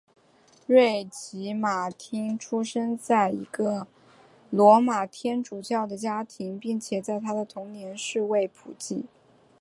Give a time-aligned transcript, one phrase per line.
[0.65, 3.85] 瑞奇马汀出生在一个
[4.49, 9.05] 罗马天主教的家庭并且在他的童年是位辅祭。